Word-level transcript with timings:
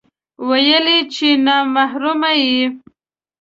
ويل 0.47 0.85
يې 0.95 0.99
چې 1.13 1.29
نا 1.45 1.55
محرمه 1.75 2.31
يې 2.43 2.63